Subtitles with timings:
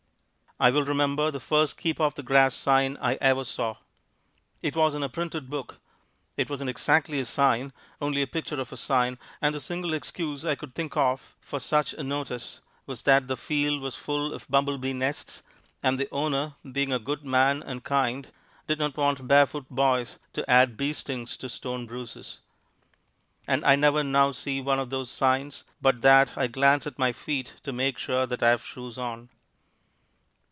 [0.63, 3.77] I well remember the first Keep Off the Grass sign I ever saw.
[4.61, 5.79] It was in a printed book;
[6.37, 10.45] it wasn't exactly a sign, only a picture of a sign, and the single excuse
[10.45, 14.47] I could think of for such a notice was that the field was full of
[14.51, 15.41] bumblebee nests,
[15.81, 18.27] and the owner, being a good man and kind,
[18.67, 22.39] did not want barefoot boys to add bee stings to stone bruises.
[23.47, 27.13] And I never now see one of those signs but that I glance at my
[27.13, 29.29] feet to make sure that I have shoes on.